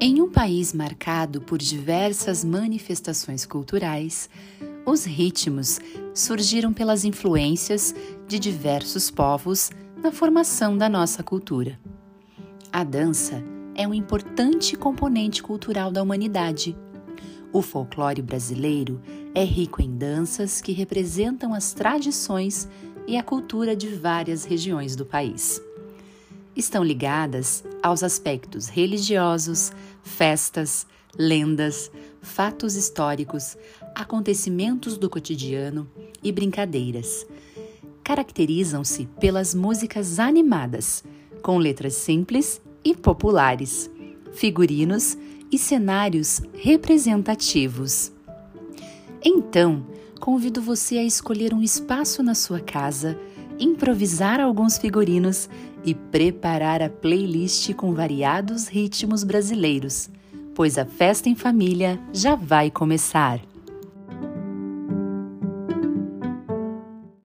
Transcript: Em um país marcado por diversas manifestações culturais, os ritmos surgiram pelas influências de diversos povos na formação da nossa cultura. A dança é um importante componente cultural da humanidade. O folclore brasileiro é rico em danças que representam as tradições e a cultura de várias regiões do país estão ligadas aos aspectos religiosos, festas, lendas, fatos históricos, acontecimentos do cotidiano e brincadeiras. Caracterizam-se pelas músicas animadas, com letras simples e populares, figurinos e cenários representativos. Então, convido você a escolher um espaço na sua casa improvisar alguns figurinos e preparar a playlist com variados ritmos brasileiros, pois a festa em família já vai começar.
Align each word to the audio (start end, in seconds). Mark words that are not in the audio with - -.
Em 0.00 0.22
um 0.22 0.30
país 0.30 0.72
marcado 0.72 1.40
por 1.40 1.58
diversas 1.58 2.44
manifestações 2.44 3.44
culturais, 3.44 4.30
os 4.86 5.04
ritmos 5.04 5.80
surgiram 6.14 6.72
pelas 6.72 7.04
influências 7.04 7.92
de 8.28 8.38
diversos 8.38 9.10
povos 9.10 9.72
na 10.00 10.12
formação 10.12 10.78
da 10.78 10.88
nossa 10.88 11.24
cultura. 11.24 11.80
A 12.72 12.84
dança 12.84 13.42
é 13.74 13.88
um 13.88 13.92
importante 13.92 14.76
componente 14.76 15.42
cultural 15.42 15.90
da 15.90 16.00
humanidade. 16.00 16.76
O 17.52 17.60
folclore 17.60 18.22
brasileiro 18.22 19.02
é 19.34 19.42
rico 19.42 19.82
em 19.82 19.96
danças 19.96 20.60
que 20.60 20.70
representam 20.70 21.52
as 21.52 21.72
tradições 21.72 22.68
e 23.04 23.16
a 23.16 23.22
cultura 23.22 23.74
de 23.74 23.88
várias 23.88 24.44
regiões 24.44 24.94
do 24.94 25.04
país 25.04 25.60
estão 26.58 26.82
ligadas 26.82 27.62
aos 27.82 28.02
aspectos 28.02 28.68
religiosos, 28.68 29.72
festas, 30.02 30.86
lendas, 31.16 31.90
fatos 32.20 32.76
históricos, 32.76 33.56
acontecimentos 33.94 34.96
do 34.96 35.08
cotidiano 35.08 35.88
e 36.22 36.30
brincadeiras. 36.30 37.26
Caracterizam-se 38.04 39.06
pelas 39.20 39.54
músicas 39.54 40.18
animadas, 40.18 41.04
com 41.42 41.58
letras 41.58 41.94
simples 41.94 42.60
e 42.84 42.94
populares, 42.94 43.90
figurinos 44.32 45.16
e 45.50 45.58
cenários 45.58 46.40
representativos. 46.54 48.12
Então, 49.22 49.86
convido 50.20 50.60
você 50.60 50.98
a 50.98 51.04
escolher 51.04 51.52
um 51.52 51.62
espaço 51.62 52.22
na 52.22 52.34
sua 52.34 52.60
casa 52.60 53.18
improvisar 53.58 54.40
alguns 54.40 54.78
figurinos 54.78 55.48
e 55.84 55.94
preparar 55.94 56.82
a 56.82 56.88
playlist 56.88 57.72
com 57.74 57.92
variados 57.92 58.68
ritmos 58.68 59.24
brasileiros, 59.24 60.10
pois 60.54 60.76
a 60.76 60.84
festa 60.84 61.28
em 61.28 61.34
família 61.34 62.00
já 62.12 62.34
vai 62.34 62.70
começar. 62.70 63.40